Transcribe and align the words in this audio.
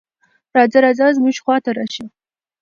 "راځه 0.57 0.79
راځه 0.85 1.05
زموږ 1.17 1.37
خواته 1.43 1.69
راشه". 1.77 2.05